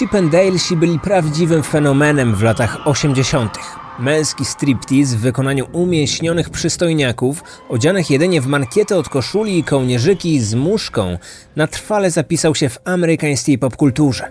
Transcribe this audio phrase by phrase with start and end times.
[0.00, 3.58] Chippendalesi byli prawdziwym fenomenem w latach 80.
[3.98, 10.54] Męski striptease w wykonaniu umieśnionych przystojniaków, odzianych jedynie w mankiety od koszuli i kołnierzyki z
[10.54, 11.18] muszką,
[11.56, 14.24] na trwale zapisał się w amerykańskiej popkulturze.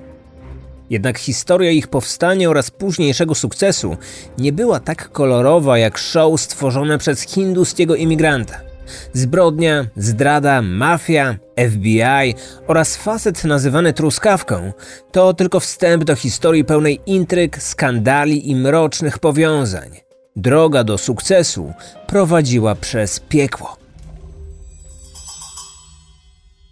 [0.89, 3.97] Jednak historia ich powstania oraz późniejszego sukcesu
[4.37, 8.68] nie była tak kolorowa jak show stworzone przez hinduskiego imigranta.
[9.13, 11.35] Zbrodnia, zdrada, mafia,
[11.69, 12.35] FBI
[12.67, 14.73] oraz facet nazywany truskawką
[15.11, 19.89] to tylko wstęp do historii pełnej intryg, skandali i mrocznych powiązań.
[20.35, 21.73] Droga do sukcesu
[22.07, 23.77] prowadziła przez piekło.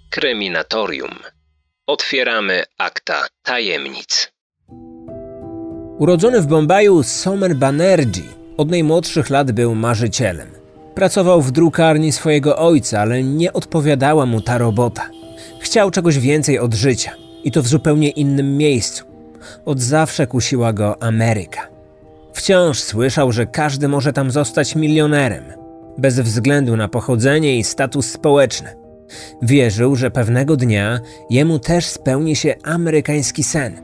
[0.10, 1.16] Kryminatorium.
[1.88, 4.32] Otwieramy akta tajemnic.
[6.00, 10.57] Urodzony w Bombaju Somer Banerjee od najmłodszych lat był marzycielem.
[10.98, 15.10] Pracował w drukarni swojego ojca, ale nie odpowiadała mu ta robota.
[15.60, 17.12] Chciał czegoś więcej od życia
[17.44, 19.06] i to w zupełnie innym miejscu.
[19.66, 21.68] Od zawsze kusiła go Ameryka.
[22.34, 25.44] Wciąż słyszał, że każdy może tam zostać milionerem,
[25.98, 28.70] bez względu na pochodzenie i status społeczny.
[29.42, 31.00] Wierzył, że pewnego dnia
[31.30, 33.82] jemu też spełni się amerykański sen.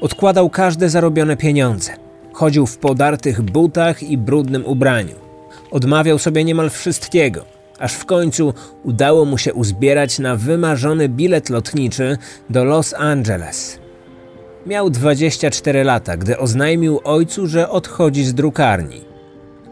[0.00, 1.92] Odkładał każde zarobione pieniądze.
[2.32, 5.23] Chodził w podartych butach i brudnym ubraniu.
[5.70, 7.44] Odmawiał sobie niemal wszystkiego,
[7.78, 12.18] aż w końcu udało mu się uzbierać na wymarzony bilet lotniczy
[12.50, 13.78] do Los Angeles.
[14.66, 19.00] Miał 24 lata, gdy oznajmił ojcu, że odchodzi z drukarni.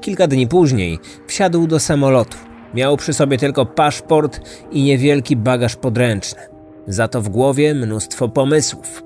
[0.00, 2.36] Kilka dni później wsiadł do samolotu.
[2.74, 4.40] Miał przy sobie tylko paszport
[4.70, 6.40] i niewielki bagaż podręczny.
[6.86, 9.02] Za to w głowie mnóstwo pomysłów.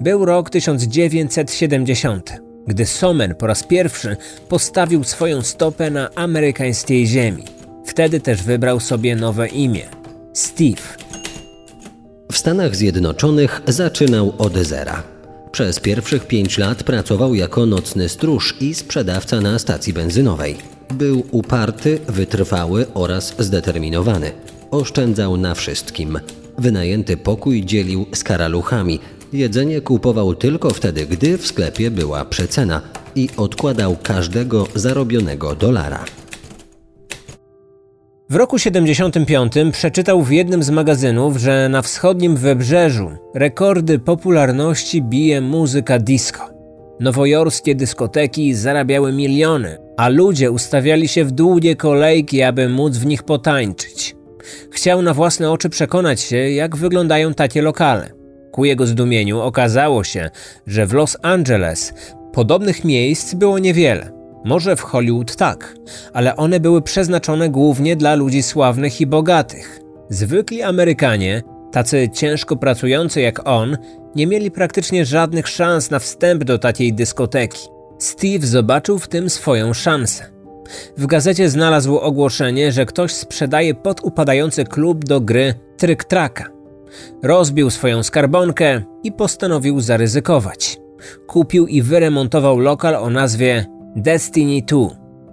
[0.00, 4.16] Był rok 1970 gdy Somen po raz pierwszy
[4.48, 7.44] postawił swoją stopę na amerykańskiej ziemi.
[7.86, 9.82] Wtedy też wybrał sobie nowe imię
[10.32, 10.82] Steve.
[12.32, 15.02] W Stanach Zjednoczonych zaczynał od zera.
[15.52, 20.56] Przez pierwszych pięć lat pracował jako nocny stróż i sprzedawca na stacji benzynowej.
[20.94, 24.30] Był uparty, wytrwały oraz zdeterminowany.
[24.70, 26.18] Oszczędzał na wszystkim.
[26.58, 29.00] Wynajęty pokój dzielił z karaluchami,
[29.32, 32.80] Jedzenie kupował tylko wtedy, gdy w sklepie była przecena
[33.14, 36.04] i odkładał każdego zarobionego dolara.
[38.30, 45.40] W roku 75 przeczytał w jednym z magazynów, że na wschodnim wybrzeżu rekordy popularności bije
[45.40, 46.50] muzyka disco.
[47.00, 53.22] Nowojorskie dyskoteki zarabiały miliony, a ludzie ustawiali się w długie kolejki, aby móc w nich
[53.22, 54.16] potańczyć.
[54.70, 58.17] Chciał na własne oczy przekonać się, jak wyglądają takie lokale.
[58.52, 60.30] Ku jego zdumieniu okazało się,
[60.66, 61.94] że w Los Angeles
[62.32, 64.12] podobnych miejsc było niewiele.
[64.44, 65.74] Może w Hollywood tak,
[66.12, 69.80] ale one były przeznaczone głównie dla ludzi sławnych i bogatych.
[70.08, 71.42] Zwykli Amerykanie,
[71.72, 73.76] tacy ciężko pracujący jak on,
[74.14, 77.68] nie mieli praktycznie żadnych szans na wstęp do takiej dyskoteki.
[77.98, 80.24] Steve zobaczył w tym swoją szansę.
[80.96, 86.57] W gazecie znalazł ogłoszenie, że ktoś sprzedaje podupadający klub do gry Tryk Traka.
[87.22, 90.78] Rozbił swoją skarbonkę i postanowił zaryzykować.
[91.26, 93.66] Kupił i wyremontował lokal o nazwie
[93.96, 94.78] Destiny 2.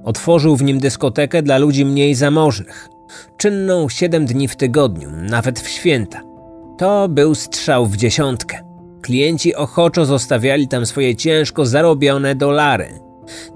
[0.03, 2.87] Otworzył w nim dyskotekę dla ludzi mniej zamożnych.
[3.37, 6.21] Czynną 7 dni w tygodniu, nawet w święta.
[6.77, 8.57] To był strzał w dziesiątkę.
[9.01, 12.99] Klienci ochoczo zostawiali tam swoje ciężko zarobione dolary.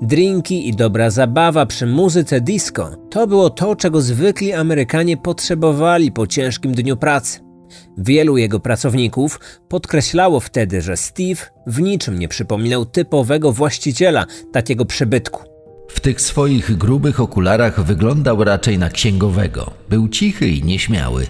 [0.02, 6.28] Drinki i dobra zabawa przy muzyce disco to było to, czego zwykli Amerykanie potrzebowali po
[6.28, 7.49] ciężkim dniu pracy.
[7.98, 15.50] Wielu jego pracowników podkreślało wtedy, że Steve w niczym nie przypominał typowego właściciela takiego przybytku.
[15.90, 19.74] W tych swoich grubych okularach wyglądał raczej na księgowego.
[19.90, 21.28] Był cichy i nieśmiały.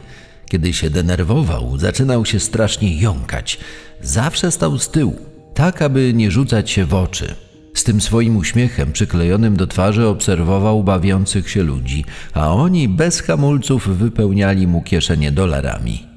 [0.50, 3.60] Kiedy się denerwował, zaczynał się strasznie jąkać.
[4.02, 5.16] Zawsze stał z tyłu,
[5.54, 7.36] tak aby nie rzucać się w oczy.
[7.74, 13.98] Z tym swoim uśmiechem przyklejonym do twarzy obserwował bawiących się ludzi, a oni bez hamulców
[13.98, 16.09] wypełniali mu kieszenie dolarami.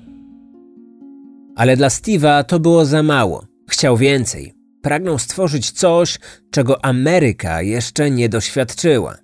[1.56, 3.46] Ale dla Steve'a to było za mało.
[3.70, 4.54] Chciał więcej.
[4.82, 6.18] Pragnął stworzyć coś,
[6.50, 9.16] czego Ameryka jeszcze nie doświadczyła.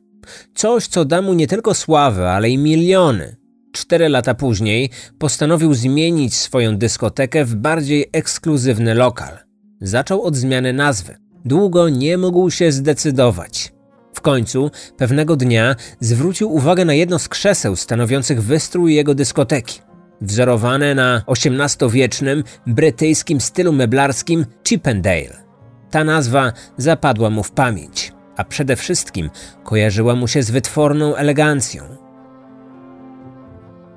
[0.54, 3.36] Coś, co da mu nie tylko sławę, ale i miliony.
[3.72, 9.38] Cztery lata później postanowił zmienić swoją dyskotekę w bardziej ekskluzywny lokal.
[9.80, 11.16] Zaczął od zmiany nazwy.
[11.44, 13.72] Długo nie mógł się zdecydować.
[14.14, 19.80] W końcu, pewnego dnia, zwrócił uwagę na jedno z krzeseł stanowiących wystrój jego dyskoteki
[20.20, 25.48] wzorowane na XVIII-wiecznym brytyjskim stylu meblarskim Chippendale.
[25.90, 29.30] Ta nazwa zapadła mu w pamięć, a przede wszystkim
[29.64, 31.82] kojarzyła mu się z wytworną elegancją.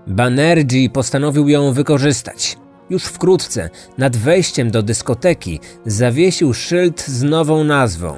[0.08, 2.58] Banerjee postanowił ją wykorzystać.
[2.90, 8.18] Już wkrótce nad wejściem do dyskoteki zawiesił szyld z nową nazwą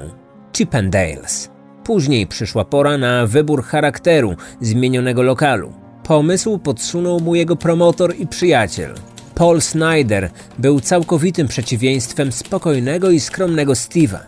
[0.56, 1.50] Chippendales.
[1.84, 5.83] Później przyszła pora na wybór charakteru zmienionego lokalu.
[6.04, 8.94] Pomysł podsunął mu jego promotor i przyjaciel.
[9.34, 14.18] Paul Snyder był całkowitym przeciwieństwem spokojnego i skromnego Steve'a.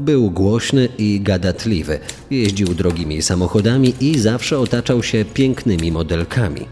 [0.00, 1.98] Był głośny i gadatliwy,
[2.30, 6.68] jeździł drogimi samochodami i zawsze otaczał się pięknymi modelkami.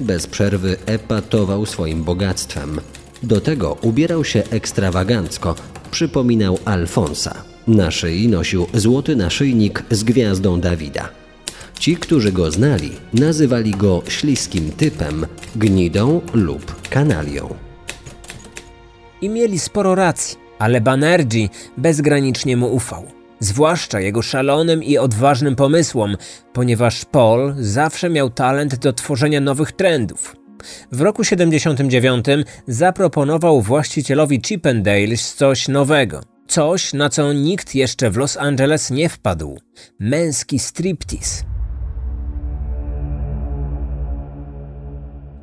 [0.00, 2.80] Bez przerwy epatował swoim bogactwem.
[3.22, 5.54] Do tego ubierał się ekstrawagancko,
[5.90, 7.42] przypominał Alfonsa.
[7.66, 11.25] Na szyi nosił złoty naszyjnik z gwiazdą Dawida.
[11.78, 15.26] Ci, którzy go znali, nazywali go śliskim typem,
[15.56, 17.54] gnidą lub kanalią.
[19.20, 23.04] I mieli sporo racji, ale Banerjee bezgranicznie mu ufał.
[23.40, 26.16] Zwłaszcza jego szalonym i odważnym pomysłom,
[26.52, 30.36] ponieważ Paul zawsze miał talent do tworzenia nowych trendów.
[30.92, 32.26] W roku 79
[32.68, 36.20] zaproponował właścicielowi Chippendales coś nowego.
[36.48, 39.58] Coś, na co nikt jeszcze w Los Angeles nie wpadł.
[40.00, 41.55] Męski striptease.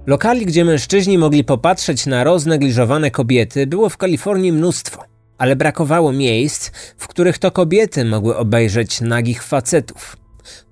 [0.07, 5.03] Lokali, gdzie mężczyźni mogli popatrzeć na roznegliżowane kobiety, było w Kalifornii mnóstwo,
[5.37, 10.17] ale brakowało miejsc, w których to kobiety mogły obejrzeć nagich facetów.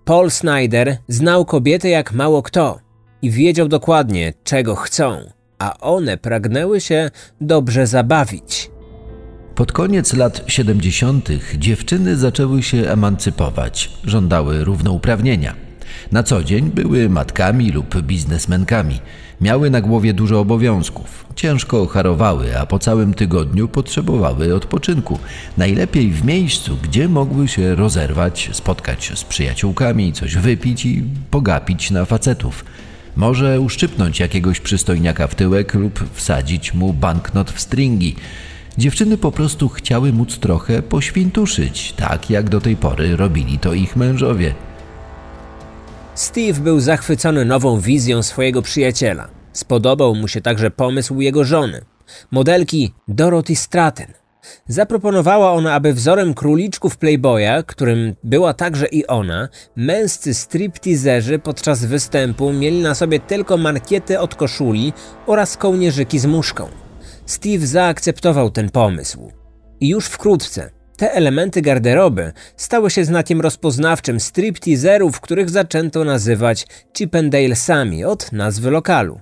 [0.05, 2.79] Paul Snyder znał kobiety jak mało kto
[3.21, 5.17] i wiedział dokładnie, czego chcą,
[5.59, 7.11] a one pragnęły się
[7.41, 8.71] dobrze zabawić.
[9.55, 11.29] Pod koniec lat 70.
[11.57, 15.70] dziewczyny zaczęły się emancypować, żądały równouprawnienia.
[16.11, 18.99] Na co dzień były matkami lub biznesmenkami.
[19.41, 21.25] Miały na głowie dużo obowiązków.
[21.35, 25.19] Ciężko harowały, a po całym tygodniu potrzebowały odpoczynku.
[25.57, 32.05] Najlepiej w miejscu, gdzie mogły się rozerwać, spotkać z przyjaciółkami, coś wypić i pogapić na
[32.05, 32.65] facetów.
[33.15, 38.15] Może uszczypnąć jakiegoś przystojniaka w tyłek lub wsadzić mu banknot w stringi.
[38.77, 43.95] Dziewczyny po prostu chciały móc trochę poświntuszyć, tak jak do tej pory robili to ich
[43.95, 44.53] mężowie.
[46.15, 49.27] Steve był zachwycony nową wizją swojego przyjaciela.
[49.53, 51.81] Spodobał mu się także pomysł jego żony,
[52.31, 54.05] modelki Dorothy Stratton.
[54.67, 62.53] Zaproponowała ona, aby wzorem króliczków Playboya, którym była także i ona, męscy stripteaserzy podczas występu
[62.53, 64.93] mieli na sobie tylko mankiety od koszuli
[65.27, 66.67] oraz kołnierzyki z muszką.
[67.25, 69.31] Steve zaakceptował ten pomysł.
[69.79, 76.67] I już wkrótce te elementy garderoby stały się znakiem rozpoznawczym stripteaserów, których zaczęto nazywać
[76.97, 79.19] Chippendalesami od nazwy lokalu.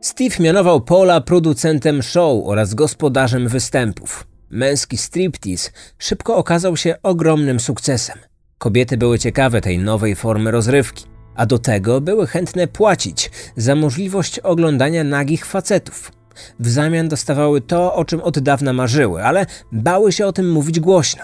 [0.00, 4.26] Steve mianował Paula producentem show oraz gospodarzem występów.
[4.50, 8.18] Męski striptease szybko okazał się ogromnym sukcesem.
[8.58, 11.04] Kobiety były ciekawe tej nowej formy rozrywki,
[11.34, 16.17] a do tego były chętne płacić za możliwość oglądania nagich facetów.
[16.60, 20.80] W zamian dostawały to, o czym od dawna marzyły, ale bały się o tym mówić
[20.80, 21.22] głośno.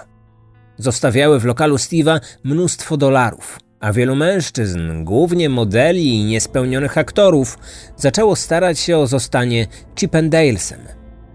[0.77, 7.59] Zostawiały w lokalu Steve'a mnóstwo dolarów, a wielu mężczyzn, głównie modeli i niespełnionych aktorów,
[7.97, 9.67] zaczęło starać się o zostanie
[9.97, 10.81] Chippendalesem.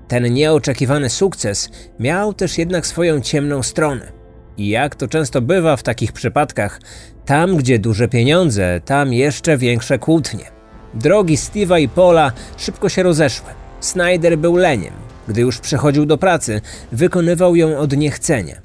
[0.07, 4.11] Ten nieoczekiwany sukces miał też jednak swoją ciemną stronę.
[4.57, 6.81] I jak to często bywa w takich przypadkach,
[7.25, 10.45] tam gdzie duże pieniądze, tam jeszcze większe kłótnie.
[10.93, 13.47] Drogi Steve'a i Paula szybko się rozeszły.
[13.79, 14.93] Snyder był leniem.
[15.27, 18.55] Gdy już przechodził do pracy, wykonywał ją od niechcenia.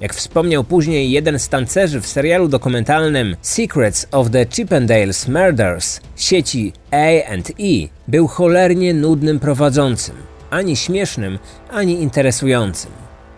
[0.00, 6.72] Jak wspomniał później jeden z tancerzy w serialu dokumentalnym Secrets of the Chippendales Murders sieci
[6.90, 10.14] A&E, był cholernie nudnym prowadzącym,
[10.50, 11.38] ani śmiesznym,
[11.70, 12.90] ani interesującym.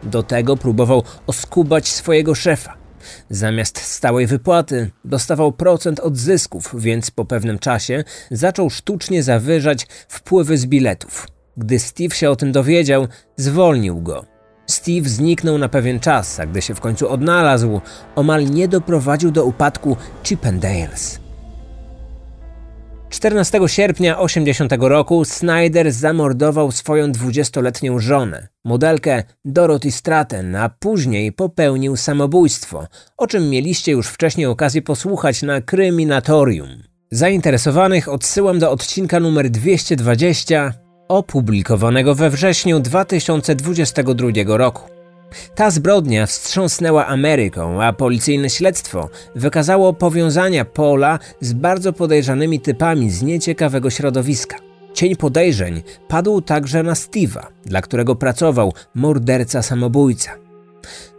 [0.03, 2.86] Do tego próbował oskubać swojego szefa.
[3.31, 10.59] Zamiast stałej wypłaty dostawał procent od zysków, więc po pewnym czasie zaczął sztucznie zawyżać wpływy
[10.59, 11.27] z biletów.
[11.57, 14.25] Gdy Steve się o tym dowiedział, zwolnił go.
[14.67, 17.81] Steve zniknął na pewien czas, a gdy się w końcu odnalazł,
[18.15, 21.26] omal nie doprowadził do upadku Chippendales.
[23.17, 31.97] 14 sierpnia 80 roku Snyder zamordował swoją 20-letnią żonę, modelkę Dorothy Stratton, a później popełnił
[31.97, 36.69] samobójstwo, o czym mieliście już wcześniej okazję posłuchać na Kryminatorium.
[37.11, 40.75] Zainteresowanych odsyłam do odcinka numer 220
[41.09, 44.96] opublikowanego we wrześniu 2022 roku.
[45.55, 53.23] Ta zbrodnia wstrząsnęła Ameryką, a policyjne śledztwo wykazało powiązania Paula z bardzo podejrzanymi typami z
[53.23, 54.57] nieciekawego środowiska.
[54.95, 60.31] Cień podejrzeń padł także na Steve'a, dla którego pracował morderca samobójca.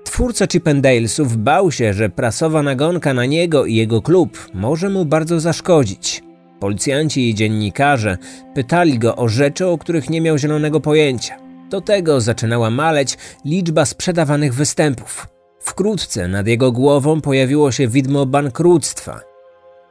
[0.03, 5.39] Twórca Chippendalesów bał się, że prasowa nagonka na niego i jego klub może mu bardzo
[5.39, 6.23] zaszkodzić.
[6.59, 8.17] Policjanci i dziennikarze
[8.55, 11.46] pytali go o rzeczy, o których nie miał zielonego pojęcia.
[11.69, 15.27] Do tego zaczynała maleć liczba sprzedawanych występów.
[15.59, 19.19] Wkrótce nad jego głową pojawiło się widmo bankructwa.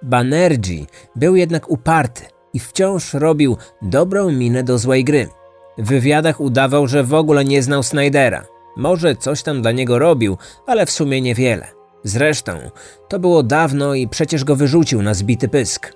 [0.03, 5.29] Banerjee był jednak uparty i wciąż robił dobrą minę do złej gry.
[5.79, 8.47] W wywiadach udawał, że w ogóle nie znał Snydera.
[8.77, 11.67] Może coś tam dla niego robił, ale w sumie niewiele.
[12.05, 12.53] Zresztą,
[13.09, 15.93] to było dawno i przecież go wyrzucił na zbity pysk.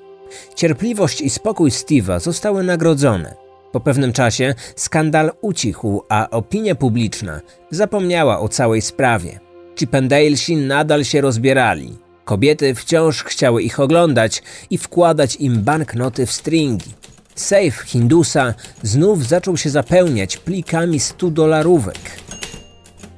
[0.54, 3.49] Cierpliwość i spokój Steve'a zostały nagrodzone.
[3.72, 9.40] Po pewnym czasie skandal ucichł, a opinia publiczna zapomniała o całej sprawie.
[9.78, 11.96] Chippendalesi nadal się rozbierali.
[12.24, 16.90] Kobiety wciąż chciały ich oglądać i wkładać im banknoty w stringi.
[17.34, 21.98] Safe Hindusa znów zaczął się zapełniać plikami 100 dolarówek.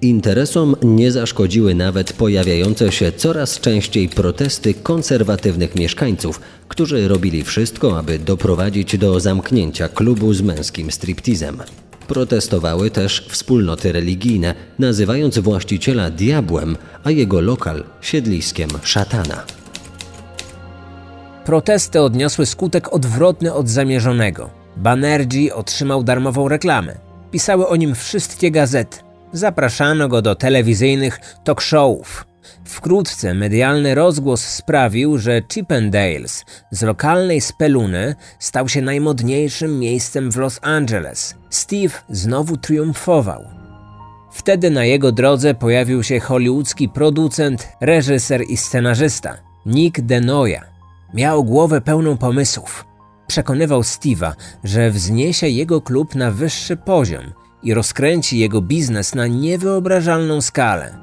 [0.02, 8.18] Interesom nie zaszkodziły nawet pojawiające się coraz częściej protesty konserwatywnych mieszkańców, którzy robili wszystko, aby
[8.18, 11.59] doprowadzić do zamknięcia klubu z męskim striptizem.
[12.09, 19.44] Protestowały też wspólnoty religijne, nazywając właściciela diabłem, a jego lokal siedliskiem szatana.
[21.44, 24.50] Protesty odniosły skutek odwrotny od zamierzonego.
[24.76, 26.99] Banerjee otrzymał darmową reklamę.
[27.30, 29.12] Pisały o nim wszystkie gazety.
[29.32, 32.26] Zapraszano go do telewizyjnych talk showów.
[32.64, 40.58] Wkrótce medialny rozgłos sprawił, że Chippendales z lokalnej speluny stał się najmodniejszym miejscem w Los
[40.62, 41.34] Angeles.
[41.50, 43.44] Steve znowu triumfował.
[44.32, 49.36] Wtedy na jego drodze pojawił się hollywoodzki producent, reżyser i scenarzysta
[49.66, 50.60] Nick Denoya.
[51.14, 52.84] Miał głowę pełną pomysłów.
[53.26, 54.32] Przekonywał Steve'a,
[54.64, 57.32] że wzniesie jego klub na wyższy poziom
[57.62, 60.99] i rozkręci jego biznes na niewyobrażalną skalę.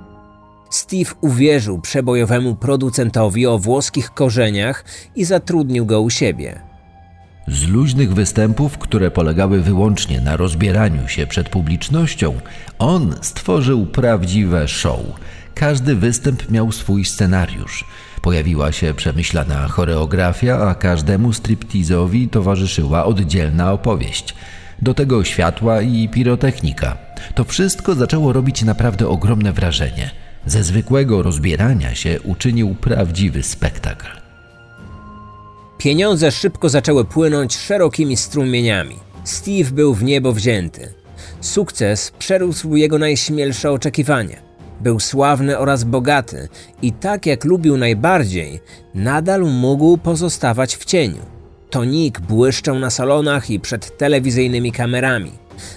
[0.70, 4.86] Steve uwierzył przebojowemu producentowi o włoskich korzeniach
[5.16, 6.62] i zatrudnił go u siebie.
[7.48, 12.40] Z luźnych występów, które polegały wyłącznie na rozbieraniu się przed publicznością,
[12.80, 15.00] on stworzył prawdziwe show.
[15.56, 17.86] Każdy występ miał swój scenariusz.
[18.22, 24.36] Pojawiła się przemyślana choreografia, a każdemu striptizowi towarzyszyła oddzielna opowieść.
[24.82, 26.98] Do tego światła i pirotechnika.
[27.36, 30.12] To wszystko zaczęło robić naprawdę ogromne wrażenie.
[30.46, 34.08] Ze zwykłego rozbierania się uczynił prawdziwy spektakl.
[35.78, 38.96] Pieniądze szybko zaczęły płynąć szerokimi strumieniami.
[39.24, 40.94] Steve był w niebo wzięty.
[41.42, 44.38] Sukces przerósł jego najśmielsze oczekiwania.
[44.82, 46.48] Był sławny oraz bogaty
[46.82, 48.60] i tak jak lubił najbardziej,
[48.96, 51.39] nadal mógł pozostawać w cieniu.
[51.70, 55.32] To Nick błyszczał na salonach i przed telewizyjnymi kamerami.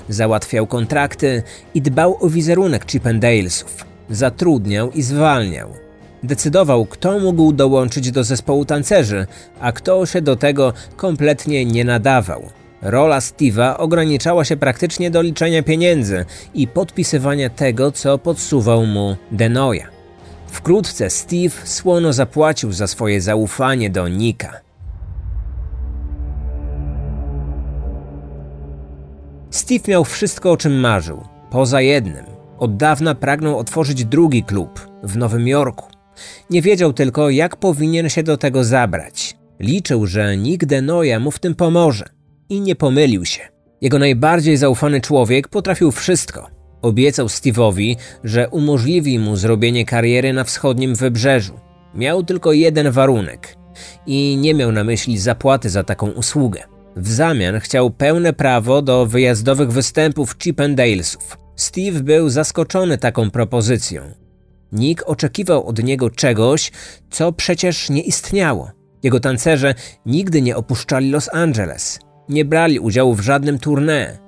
[0.09, 1.43] Załatwiał kontrakty
[1.75, 3.85] i dbał o wizerunek Chippendalesów.
[4.11, 5.69] Zatrudniał i zwalniał.
[6.23, 9.27] Decydował, kto mógł dołączyć do zespołu tancerzy,
[9.61, 12.43] a kto się do tego kompletnie nie nadawał.
[12.83, 19.87] Rola Steve'a ograniczała się praktycznie do liczenia pieniędzy i podpisywania tego, co podsuwał mu Denoya.
[20.47, 24.61] Wkrótce Steve słono zapłacił za swoje zaufanie do Nika.
[29.53, 32.25] Steve miał wszystko, o czym marzył, poza jednym.
[32.59, 35.87] Od dawna pragnął otworzyć drugi klub w Nowym Jorku.
[36.51, 39.37] Nie wiedział tylko, jak powinien się do tego zabrać.
[39.61, 42.05] Liczył, że Nick Denoya mu w tym pomoże.
[42.49, 43.41] I nie pomylił się.
[43.81, 46.49] Jego najbardziej zaufany człowiek potrafił wszystko.
[46.83, 51.61] Obiecał Steve'owi, że umożliwi mu zrobienie kariery na wschodnim wybrzeżu.
[51.95, 53.57] Miał tylko jeden warunek
[54.07, 56.72] i nie miał na myśli zapłaty za taką usługę.
[56.97, 61.39] W zamian chciał pełne prawo do wyjazdowych występów Chippendalesów.
[61.57, 64.03] Steve był zaskoczony taką propozycją.
[64.73, 66.73] Nick oczekiwał od niego czegoś,
[67.11, 68.71] co przecież nie istniało.
[69.03, 69.75] Jego tancerze
[70.07, 74.19] nigdy nie opuszczali Los Angeles, nie brali udziału w żadnym tournée.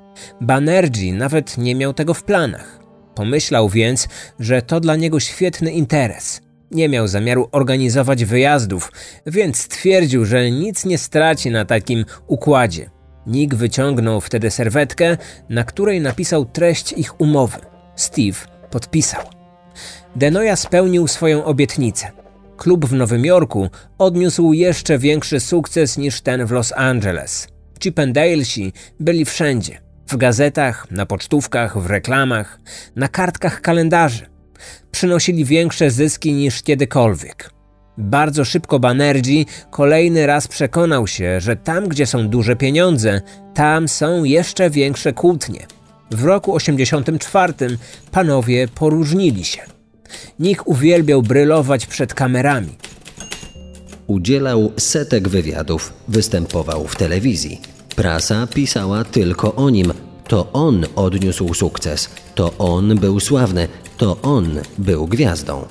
[0.40, 2.80] Banerjee nawet nie miał tego w planach.
[3.14, 6.40] Pomyślał więc, że to dla niego świetny interes.
[6.74, 8.92] Nie miał zamiaru organizować wyjazdów,
[9.26, 12.90] więc stwierdził, że nic nie straci na takim układzie.
[13.26, 15.16] Nick wyciągnął wtedy serwetkę,
[15.48, 17.58] na której napisał treść ich umowy.
[17.96, 18.38] Steve
[18.70, 19.22] podpisał.
[20.16, 22.10] Denoya spełnił swoją obietnicę.
[22.56, 27.48] Klub w Nowym Jorku odniósł jeszcze większy sukces niż ten w Los Angeles.
[27.82, 29.80] Chippendalesi byli wszędzie.
[30.08, 32.58] W gazetach, na pocztówkach, w reklamach,
[32.96, 34.33] na kartkach kalendarzy.
[34.94, 37.50] Przynosili większe zyski niż kiedykolwiek.
[37.98, 43.20] Bardzo szybko Banerjee kolejny raz przekonał się, że tam, gdzie są duże pieniądze,
[43.54, 45.66] tam są jeszcze większe kłótnie.
[46.10, 47.54] W roku 84
[48.10, 49.62] panowie poróżnili się.
[50.38, 52.76] Nick uwielbiał brylować przed kamerami.
[54.06, 57.60] Udzielał setek wywiadów, występował w telewizji.
[57.96, 59.92] Prasa pisała tylko o nim.
[60.28, 65.64] To on odniósł sukces, to on był sławny, to on był gwiazdą.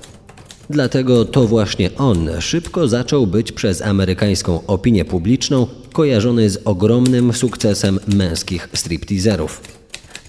[0.70, 8.00] Dlatego to właśnie on szybko zaczął być przez amerykańską opinię publiczną kojarzony z ogromnym sukcesem
[8.08, 9.62] męskich stripteaserów.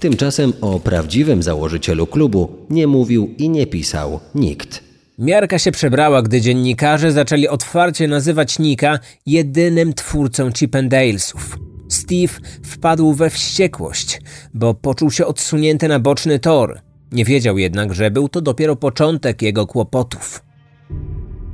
[0.01, 4.83] Tymczasem o prawdziwym założycielu klubu nie mówił i nie pisał nikt.
[5.19, 11.59] Miarka się przebrała, gdy dziennikarze zaczęli otwarcie nazywać Nika jedynym twórcą Chippendalesów.
[11.89, 12.33] Steve
[12.63, 14.21] wpadł we wściekłość,
[14.55, 16.81] bo poczuł się odsunięty na boczny tor.
[17.15, 20.45] Nie wiedział jednak, że był to dopiero początek jego kłopotów.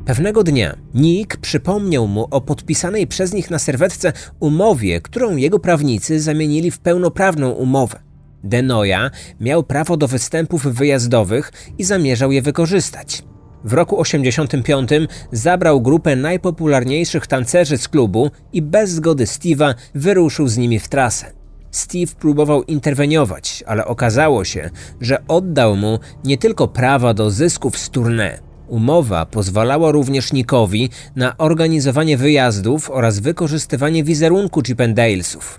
[0.07, 6.21] Pewnego dnia Nick przypomniał mu o podpisanej przez nich na serwetce umowie, którą jego prawnicy
[6.21, 8.00] zamienili w pełnoprawną umowę.
[8.45, 13.25] Denoya miał prawo do występów wyjazdowych i zamierzał je wykorzystać.
[13.64, 14.90] W roku 85
[15.33, 21.39] zabrał grupę najpopularniejszych tancerzy z klubu i bez zgody Steve'a wyruszył z nimi w trasę.
[21.70, 27.90] Steve próbował interweniować, ale okazało się, że oddał mu nie tylko prawa do zysków z
[27.90, 28.38] tournée.
[28.68, 35.58] Umowa pozwalała również Nickowi na organizowanie wyjazdów oraz wykorzystywanie wizerunku Chippendalesów.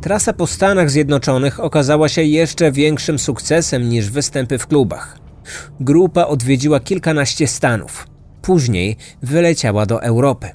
[0.00, 5.18] Trasa po Stanach Zjednoczonych okazała się jeszcze większym sukcesem niż występy w klubach.
[5.80, 8.06] Grupa odwiedziła kilkanaście stanów.
[8.42, 10.50] Później wyleciała do Europy.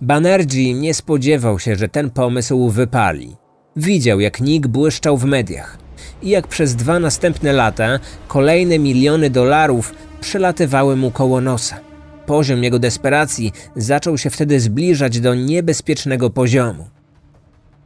[0.00, 3.39] Banerjee nie spodziewał się, że ten pomysł wypali.
[3.76, 5.78] Widział, jak Nick błyszczał w mediach
[6.22, 7.98] i jak przez dwa następne lata
[8.28, 11.80] kolejne miliony dolarów przelatywały mu koło nosa.
[12.26, 16.88] Poziom jego desperacji zaczął się wtedy zbliżać do niebezpiecznego poziomu.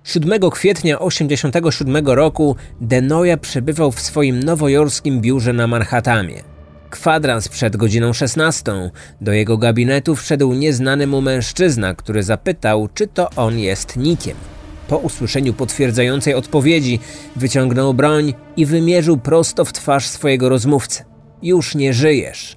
[0.04, 6.42] 7 kwietnia 1987 roku Denoya przebywał w swoim nowojorskim biurze na Manhattanie.
[6.90, 13.30] Kwadrans przed godziną 16 do jego gabinetu wszedł nieznany mu mężczyzna, który zapytał, czy to
[13.36, 14.36] on jest Nikiem.
[14.88, 17.00] Po usłyszeniu potwierdzającej odpowiedzi
[17.36, 21.04] wyciągnął broń i wymierzył prosto w twarz swojego rozmówcy.
[21.42, 22.56] Już nie żyjesz.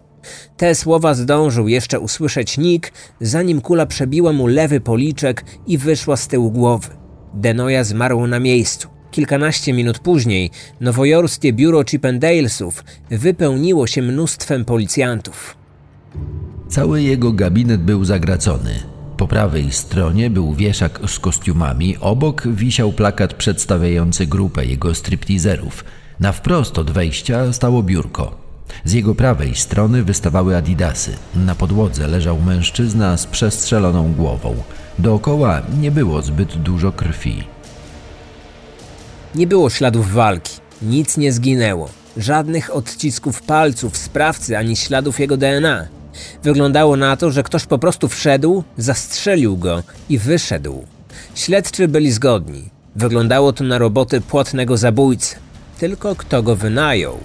[0.57, 6.27] Te słowa zdążył jeszcze usłyszeć Nick, zanim kula przebiła mu lewy policzek i wyszła z
[6.27, 6.87] tyłu głowy.
[7.33, 8.87] Denoya zmarł na miejscu.
[9.11, 15.57] Kilkanaście minut później nowojorskie biuro Chippendalesów wypełniło się mnóstwem policjantów.
[16.69, 18.96] Cały jego gabinet był zagracony.
[19.17, 25.83] Po prawej stronie był wieszak z kostiumami, obok wisiał plakat przedstawiający grupę jego stripteaserów.
[26.19, 28.37] Na wprost od wejścia stało biurko.
[28.85, 31.11] Z jego prawej strony wystawały adidasy.
[31.35, 34.55] Na podłodze leżał mężczyzna z przestrzeloną głową.
[34.99, 37.43] Dookoła nie było zbyt dużo krwi.
[39.35, 45.96] Nie było śladów walki, nic nie zginęło, żadnych odcisków palców sprawcy ani śladów jego DNA.
[46.43, 50.83] Wyglądało na to, że ktoś po prostu wszedł, zastrzelił go i wyszedł.
[51.35, 52.69] Śledczy byli zgodni.
[52.95, 55.35] Wyglądało to na roboty płatnego zabójcy.
[55.79, 57.17] Tylko kto go wynajął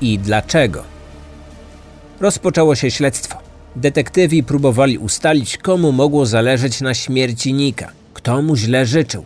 [0.00, 0.82] i dlaczego?
[2.20, 3.38] Rozpoczęło się śledztwo.
[3.76, 9.24] Detektywi próbowali ustalić, komu mogło zależeć na śmierci Nika, kto mu źle życzył.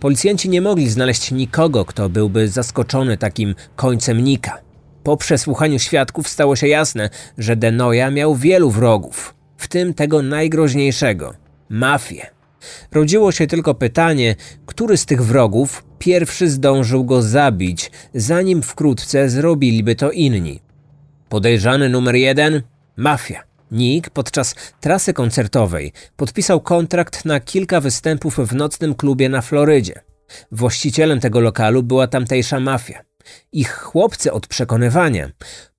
[0.00, 4.58] Policjanci nie mogli znaleźć nikogo, kto byłby zaskoczony takim końcem Nika.
[5.02, 11.34] Po przesłuchaniu świadków stało się jasne, że Denoya miał wielu wrogów, w tym tego najgroźniejszego
[11.68, 12.26] mafię.
[12.92, 14.36] Rodziło się tylko pytanie,
[14.66, 20.60] który z tych wrogów pierwszy zdążył go zabić, zanim wkrótce zrobiliby to inni.
[21.28, 22.62] Podejrzany numer jeden
[22.96, 23.42] mafia.
[23.70, 30.00] Nick podczas trasy koncertowej podpisał kontrakt na kilka występów w nocnym klubie na Florydzie.
[30.52, 33.02] Właścicielem tego lokalu była tamtejsza mafia.
[33.52, 35.30] Ich chłopcy od przekonywania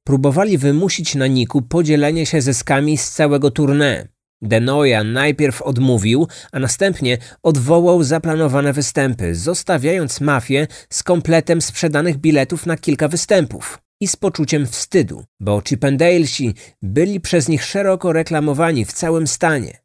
[0.03, 4.07] próbowali wymusić na Niku podzielenie się zyskami z całego tournée.
[4.41, 12.77] Denoya najpierw odmówił, a następnie odwołał zaplanowane występy, zostawiając mafię z kompletem sprzedanych biletów na
[12.77, 19.27] kilka występów i z poczuciem wstydu, bo Chippendalesi byli przez nich szeroko reklamowani w całym
[19.27, 19.83] stanie.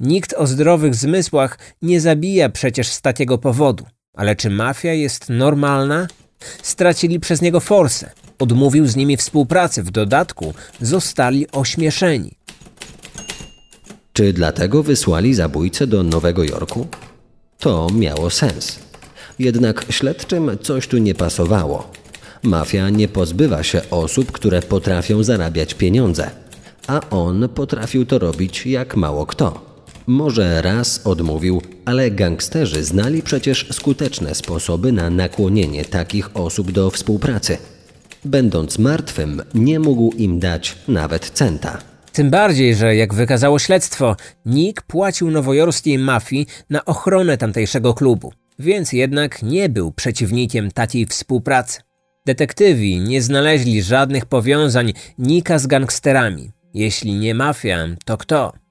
[0.00, 3.86] Nikt o zdrowych zmysłach nie zabija przecież z takiego powodu.
[4.14, 6.06] Ale czy mafia jest normalna?
[6.62, 8.10] Stracili przez niego forsę.
[8.38, 12.34] Odmówił z nimi współpracy, w dodatku zostali ośmieszeni.
[14.12, 16.86] Czy dlatego wysłali zabójcę do Nowego Jorku?
[17.58, 18.78] To miało sens.
[19.38, 21.90] Jednak śledczym coś tu nie pasowało.
[22.42, 26.30] Mafia nie pozbywa się osób, które potrafią zarabiać pieniądze,
[26.86, 29.73] a on potrafił to robić jak mało kto.
[30.06, 37.58] Może raz odmówił, ale gangsterzy znali przecież skuteczne sposoby na nakłonienie takich osób do współpracy.
[38.24, 41.78] Będąc martwym, nie mógł im dać nawet centa.
[42.12, 48.92] Tym bardziej, że jak wykazało śledztwo, Nick płacił nowojorskiej mafii na ochronę tamtejszego klubu, więc
[48.92, 51.80] jednak nie był przeciwnikiem takiej współpracy.
[52.26, 56.52] Detektywi nie znaleźli żadnych powiązań Nika z gangsterami.
[56.74, 58.63] Jeśli nie mafia, to kto?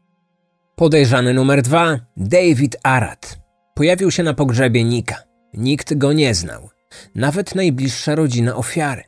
[0.83, 3.39] Podejrzany numer dwa, David Arad.
[3.73, 5.23] Pojawił się na pogrzebie Nika.
[5.53, 6.69] Nikt go nie znał.
[7.15, 9.03] Nawet najbliższa rodzina ofiary.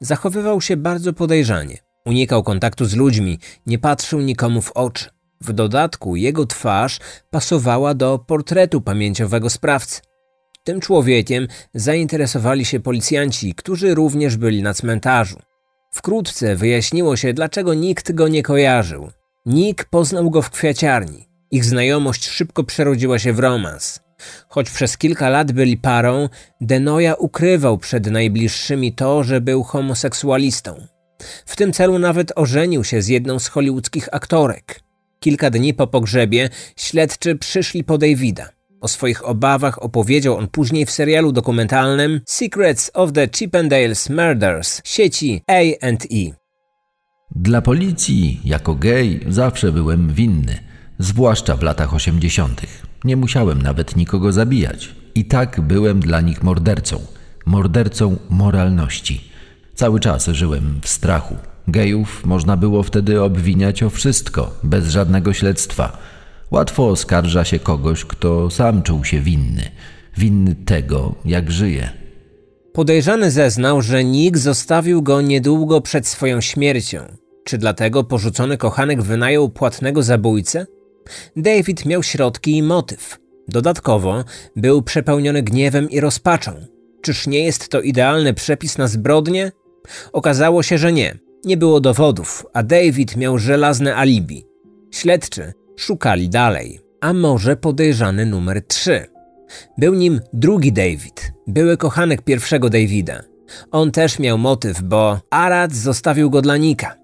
[0.00, 1.78] Zachowywał się bardzo podejrzanie.
[2.06, 5.10] Unikał kontaktu z ludźmi, nie patrzył nikomu w oczy.
[5.40, 6.98] W dodatku jego twarz
[7.30, 10.00] pasowała do portretu pamięciowego sprawcy.
[10.64, 15.38] Tym człowiekiem zainteresowali się policjanci, którzy również byli na cmentarzu.
[15.92, 19.10] Wkrótce wyjaśniło się, dlaczego nikt go nie kojarzył.
[19.46, 21.28] Nick poznał go w kwiaciarni.
[21.50, 24.00] Ich znajomość szybko przerodziła się w romans.
[24.48, 26.28] Choć przez kilka lat byli parą,
[26.60, 30.86] Denoya ukrywał przed najbliższymi to, że był homoseksualistą.
[31.46, 34.80] W tym celu nawet ożenił się z jedną z hollywoodzkich aktorek.
[35.20, 38.48] Kilka dni po pogrzebie śledczy przyszli po Davida.
[38.80, 45.42] O swoich obawach opowiedział on później w serialu dokumentalnym Secrets of the Chippendales Murders sieci
[45.46, 46.37] A&E.
[47.36, 50.58] Dla policji, jako gej, zawsze byłem winny,
[50.98, 52.86] zwłaszcza w latach osiemdziesiątych.
[53.04, 54.94] Nie musiałem nawet nikogo zabijać.
[55.14, 57.00] I tak byłem dla nich mordercą.
[57.46, 59.30] Mordercą moralności.
[59.74, 61.36] Cały czas żyłem w strachu.
[61.68, 65.98] Gejów można było wtedy obwiniać o wszystko, bez żadnego śledztwa.
[66.50, 69.62] Łatwo oskarża się kogoś, kto sam czuł się winny.
[70.16, 72.07] Winny tego, jak żyje.
[72.78, 76.98] Podejrzany zeznał, że Nick zostawił go niedługo przed swoją śmiercią.
[77.44, 80.66] Czy dlatego porzucony kochanek wynajął płatnego zabójcę?
[81.36, 83.18] David miał środki i motyw.
[83.48, 84.24] Dodatkowo
[84.56, 86.52] był przepełniony gniewem i rozpaczą.
[87.02, 89.52] Czyż nie jest to idealny przepis na zbrodnię?
[90.12, 91.18] Okazało się, że nie.
[91.44, 94.44] Nie było dowodów, a David miał żelazne alibi.
[94.90, 96.80] Śledczy szukali dalej.
[97.00, 99.17] A może podejrzany numer 3?
[99.78, 103.22] Był nim drugi David, były kochanek pierwszego Davida.
[103.70, 106.96] On też miał motyw, bo Arad zostawił go dla Nika.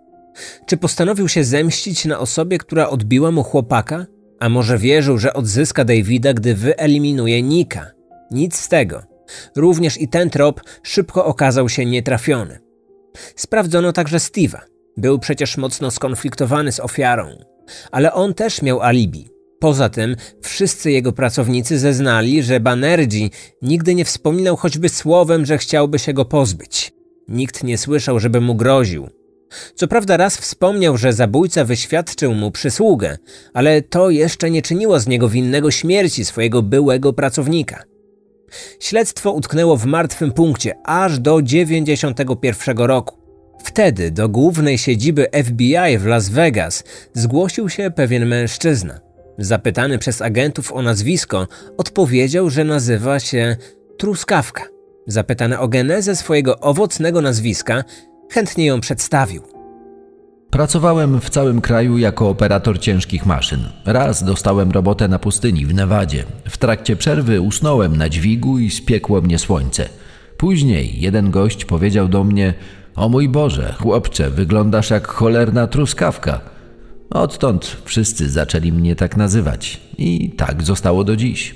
[0.67, 4.07] Czy postanowił się zemścić na osobie, która odbiła mu chłopaka?
[4.41, 7.91] A może wierzył, że odzyska Davida, gdy wyeliminuje Nika?
[8.31, 9.03] Nic z tego.
[9.57, 12.59] Również i ten trop szybko okazał się nietrafiony.
[13.37, 14.59] Sprawdzono także Steve'a.
[14.97, 17.29] Był przecież mocno skonfliktowany z ofiarą,
[17.91, 19.34] ale on też miał alibi.
[19.59, 23.31] Poza tym wszyscy jego pracownicy zeznali, że Banerjee
[23.63, 26.93] nigdy nie wspominał choćby słowem, że chciałby się go pozbyć.
[27.29, 29.09] Nikt nie słyszał, żeby mu groził.
[29.75, 33.19] Co prawda raz wspomniał, że zabójca wyświadczył mu przysługę,
[33.55, 37.83] ale to jeszcze nie czyniło z niego winnego śmierci swojego byłego pracownika.
[38.81, 43.25] Śledztwo utknęło w martwym punkcie aż do 91 roku.
[43.65, 49.04] Wtedy do głównej siedziby FBI w Las Vegas zgłosił się pewien mężczyzna.
[49.39, 53.57] Zapytany przez agentów o nazwisko, odpowiedział, że nazywa się
[53.99, 54.63] Truskawka.
[55.07, 57.85] Zapytany o genezę swojego owocnego nazwiska,
[58.33, 59.43] chętnie ją przedstawił.
[60.51, 63.61] Pracowałem w całym kraju jako operator ciężkich maszyn.
[63.85, 66.25] Raz dostałem robotę na pustyni w Nevadzie.
[66.49, 69.89] W trakcie przerwy usnąłem na dźwigu i spiekło mnie słońce.
[70.37, 72.55] Później jeden gość powiedział do mnie:
[72.97, 76.54] O mój Boże, chłopcze, wyglądasz jak cholerna truskawka.
[77.11, 79.81] Odtąd wszyscy zaczęli mnie tak nazywać.
[79.99, 81.55] I tak zostało do dziś.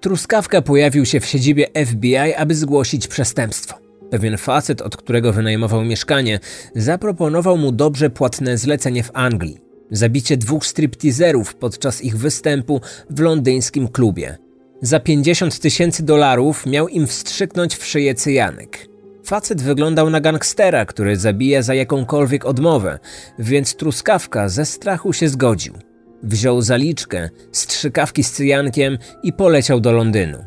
[0.00, 3.78] Truskawka pojawił się w siedzibie FBI, aby zgłosić przestępstwo.
[4.10, 6.40] Pewien facet, od którego wynajmował mieszkanie,
[6.76, 9.58] zaproponował mu dobrze płatne zlecenie w Anglii.
[9.90, 12.80] Zabicie dwóch stripteaserów podczas ich występu
[13.10, 14.38] w londyńskim klubie.
[14.82, 18.88] Za 50 tysięcy dolarów miał im wstrzyknąć w szyję cyjanek.
[19.28, 22.98] Facet wyglądał na gangstera, który zabija za jakąkolwiek odmowę,
[23.38, 25.74] więc truskawka ze strachu się zgodził.
[26.22, 30.38] Wziął zaliczkę, strzykawki z cyjankiem i poleciał do Londynu.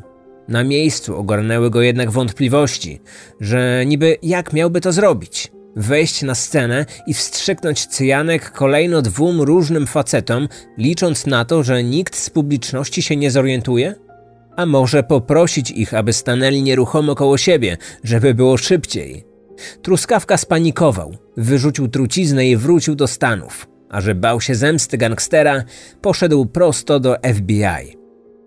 [0.47, 3.01] Na miejscu ogarnęły go jednak wątpliwości,
[3.39, 5.51] że niby jak miałby to zrobić?
[5.75, 12.15] Wejść na scenę i wstrzyknąć cyjanek kolejno dwóm różnym facetom, licząc na to, że nikt
[12.15, 13.95] z publiczności się nie zorientuje?
[14.55, 19.23] A może poprosić ich, aby stanęli nieruchomo koło siebie, żeby było szybciej?
[19.81, 25.63] Truskawka spanikował, wyrzucił truciznę i wrócił do Stanów, a że bał się zemsty gangstera,
[26.01, 27.97] poszedł prosto do FBI.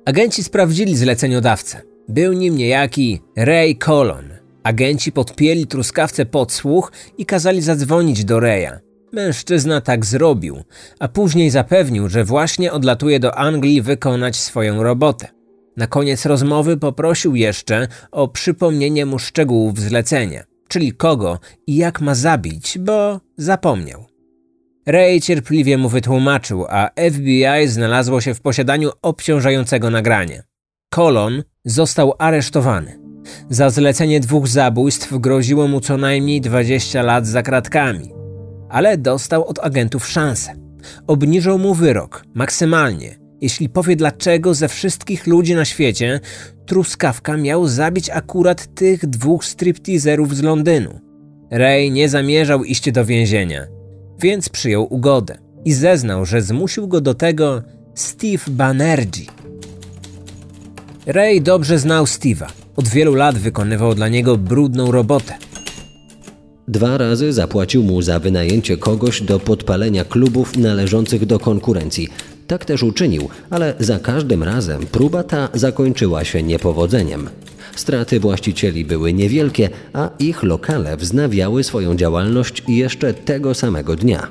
[0.05, 1.83] Agenci sprawdzili zleceniodawcę.
[2.09, 4.29] Był nim niejaki Ray Colon.
[4.63, 8.71] Agenci podpięli truskawce pod słuch i kazali zadzwonić do Raya.
[9.13, 10.63] Mężczyzna tak zrobił,
[10.99, 15.29] a później zapewnił, że właśnie odlatuje do Anglii wykonać swoją robotę.
[15.77, 22.15] Na koniec rozmowy poprosił jeszcze o przypomnienie mu szczegółów zlecenia, czyli kogo i jak ma
[22.15, 24.07] zabić, bo zapomniał.
[24.87, 30.43] Ray cierpliwie mu wytłumaczył, a FBI znalazło się w posiadaniu obciążającego nagrania.
[30.91, 32.99] Colon został aresztowany.
[33.51, 38.13] Za zlecenie dwóch zabójstw groziło mu co najmniej 20 lat za kratkami,
[38.69, 40.55] ale dostał od agentów szansę.
[41.07, 46.21] Obniżą mu wyrok maksymalnie, jeśli powie dlaczego ze wszystkich ludzi na świecie
[46.67, 51.01] truskawka miał zabić akurat tych dwóch stripteaserów z Londynu.
[51.51, 53.67] Ray nie zamierzał iść do więzienia,
[54.21, 57.63] więc przyjął ugodę i zeznał, że zmusił go do tego
[57.95, 59.27] Steve Banerjee.
[61.07, 62.47] Ray dobrze znał Steve'a.
[62.77, 65.35] Od wielu lat wykonywał dla niego brudną robotę.
[66.69, 72.09] Dwa razy zapłacił mu za wynajęcie kogoś do podpalenia klubów należących do konkurencji.
[72.47, 77.29] Tak też uczynił, ale za każdym razem próba ta zakończyła się niepowodzeniem.
[77.77, 84.29] Straty właścicieli były niewielkie, a ich lokale wznawiały swoją działalność jeszcze tego samego dnia.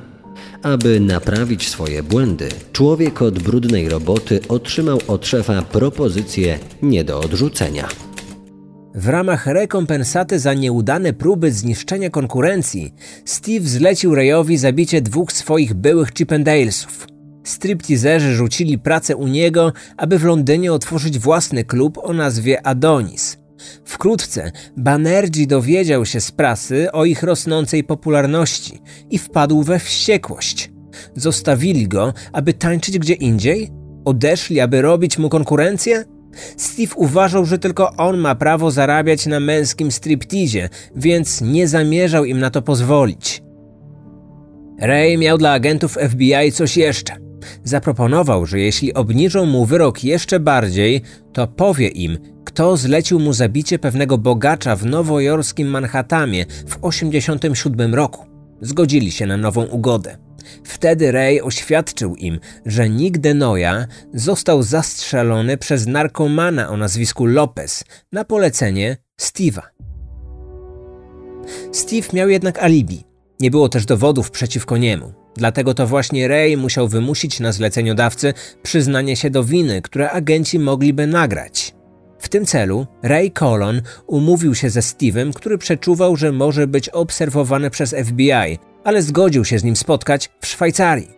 [0.64, 7.88] Aby naprawić swoje błędy, człowiek od brudnej roboty otrzymał od szefa propozycję nie do odrzucenia.
[8.96, 12.94] W ramach rekompensaty za nieudane próby zniszczenia konkurencji,
[13.26, 17.13] Steve zlecił Rayowi zabicie dwóch swoich byłych Chippendalesów.
[17.44, 23.38] Stripteaserzy rzucili pracę u niego, aby w Londynie otworzyć własny klub o nazwie Adonis.
[23.86, 30.72] Wkrótce Banerjee dowiedział się z prasy o ich rosnącej popularności i wpadł we wściekłość.
[31.16, 33.72] Zostawili go, aby tańczyć gdzie indziej?
[34.06, 36.06] Odeszli, aby robić mu konkurencję?
[36.58, 42.40] Steve uważał, że tylko on ma prawo zarabiać na męskim striptizie, więc nie zamierzał im
[42.40, 43.44] na to pozwolić.
[44.80, 47.23] Ray miał dla agentów FBI coś jeszcze.
[47.64, 51.02] Zaproponował, że jeśli obniżą mu wyrok jeszcze bardziej,
[51.34, 58.26] to powie im, kto zlecił mu zabicie pewnego bogacza w nowojorskim Manhattamie w 1987 roku.
[58.62, 60.18] Zgodzili się na nową ugodę.
[60.64, 68.26] Wtedy Ray oświadczył im, że Nick Denoya został zastrzelony przez narkomana o nazwisku Lopez na
[68.26, 69.62] polecenie Steve'a.
[71.72, 73.04] Steve miał jednak alibi.
[73.40, 75.23] Nie było też dowodów przeciwko niemu.
[75.36, 81.08] Dlatego to właśnie Ray musiał wymusić na zleceniodawcy przyznanie się do winy, które agenci mogliby
[81.08, 81.74] nagrać.
[82.20, 87.70] W tym celu Ray Colon umówił się ze Steve'em, który przeczuwał, że może być obserwowany
[87.70, 91.12] przez FBI, ale zgodził się z nim spotkać w Szwajcarii.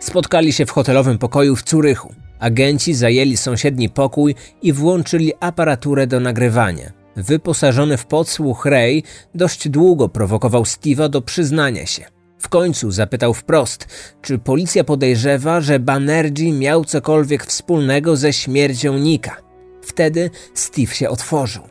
[0.00, 2.14] Spotkali się w hotelowym pokoju w Curychu.
[2.38, 6.92] Agenci zajęli sąsiedni pokój i włączyli aparaturę do nagrywania.
[7.16, 9.02] Wyposażony w podsłuch Ray
[9.34, 12.13] dość długo prowokował Steve'a do przyznania się.
[12.44, 13.86] W końcu zapytał wprost,
[14.22, 19.36] czy policja podejrzewa, że Banerjee miał cokolwiek wspólnego ze śmiercią Nika.
[19.82, 21.62] Wtedy Steve się otworzył.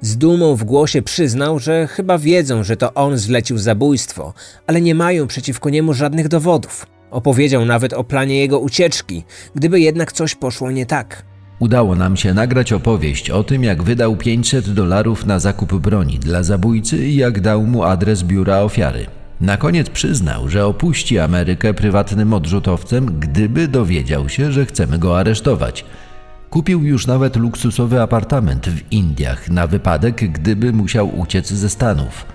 [0.00, 4.34] Z dumą w głosie przyznał, że chyba wiedzą, że to on zlecił zabójstwo,
[4.66, 6.86] ale nie mają przeciwko niemu żadnych dowodów.
[7.10, 11.22] Opowiedział nawet o planie jego ucieczki, gdyby jednak coś poszło nie tak.
[11.58, 16.42] Udało nam się nagrać opowieść o tym, jak wydał 500 dolarów na zakup broni dla
[16.42, 19.17] zabójcy i jak dał mu adres biura ofiary.
[19.40, 25.84] Na koniec przyznał, że opuści Amerykę prywatnym odrzutowcem, gdyby dowiedział się, że chcemy go aresztować.
[26.50, 32.26] Kupił już nawet luksusowy apartament w Indiach na wypadek, gdyby musiał uciec ze Stanów.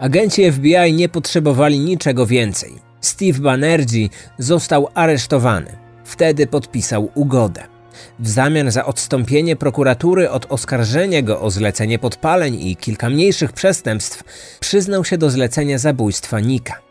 [0.00, 2.72] Agenci FBI nie potrzebowali niczego więcej.
[3.00, 5.76] Steve Banerjee został aresztowany.
[6.04, 7.73] Wtedy podpisał ugodę.
[8.18, 14.24] W zamian za odstąpienie prokuratury od oskarżenia go o zlecenie podpaleń i kilka mniejszych przestępstw,
[14.60, 16.84] przyznał się do zlecenia zabójstwa Nika.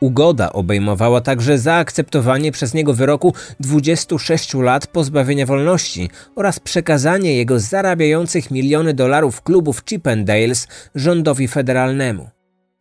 [0.00, 8.50] Ugoda obejmowała także zaakceptowanie przez niego wyroku 26 lat pozbawienia wolności oraz przekazanie jego zarabiających
[8.50, 12.30] miliony dolarów klubów Chippendales rządowi federalnemu.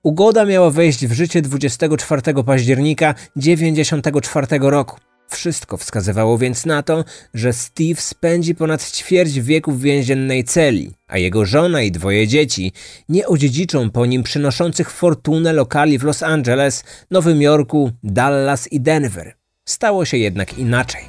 [0.03, 4.97] Ugoda miała wejść w życie 24 października 1994 roku.
[5.29, 11.17] Wszystko wskazywało więc na to, że Steve spędzi ponad ćwierć wieku w więziennej celi, a
[11.17, 12.71] jego żona i dwoje dzieci
[13.09, 19.33] nie odziedziczą po nim przynoszących fortunę lokali w Los Angeles, Nowym Jorku, Dallas i Denver.
[19.65, 21.03] Stało się jednak inaczej.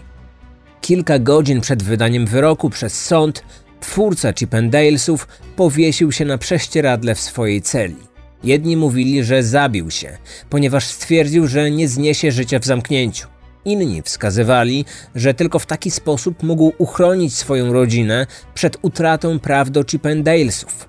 [0.80, 3.44] Kilka godzin przed wydaniem wyroku przez sąd,
[3.80, 7.96] twórca Chippendalesów powiesił się na prześcieradle w swojej celi.
[8.44, 10.18] Jedni mówili, że zabił się,
[10.50, 13.33] ponieważ stwierdził, że nie zniesie życia w zamknięciu.
[13.64, 19.84] Inni wskazywali, że tylko w taki sposób mógł uchronić swoją rodzinę przed utratą praw do
[19.84, 20.88] Chippendalesów.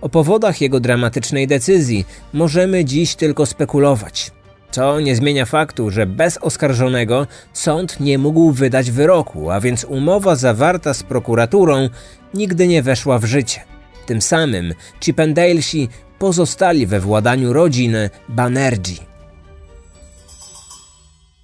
[0.00, 4.30] O powodach jego dramatycznej decyzji możemy dziś tylko spekulować.
[4.70, 10.36] Co nie zmienia faktu, że bez oskarżonego sąd nie mógł wydać wyroku, a więc umowa
[10.36, 11.88] zawarta z prokuraturą
[12.34, 13.60] nigdy nie weszła w życie.
[14.06, 19.15] Tym samym Chippendalesi pozostali we władaniu rodziny Banerjee.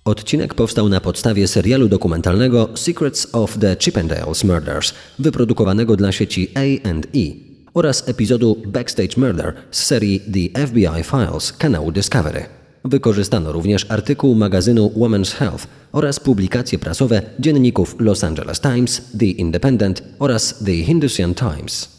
[0.05, 7.35] Odcinek powstał na podstawie serialu dokumentalnego Secrets of the Chippendales Murders, wyprodukowanego dla sieci A&E
[7.75, 12.45] oraz epizodu Backstage Murder z serii The FBI Files kanału Discovery.
[12.85, 20.03] Wykorzystano również artykuł magazynu Women's Health oraz publikacje prasowe dzienników Los Angeles Times, The Independent
[20.19, 21.92] oraz The Hindustan Times.